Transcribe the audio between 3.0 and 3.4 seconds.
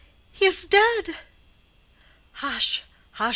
hush!"